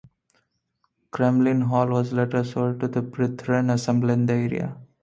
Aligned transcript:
Crumlin 1.11 1.61
Hall 1.67 1.89
was 1.89 2.11
later 2.11 2.43
sold 2.43 2.79
to 2.79 2.87
the 2.87 3.03
Brethren 3.03 3.69
Assembly 3.69 4.13
in 4.13 4.25
the 4.25 4.33
area. 4.33 4.75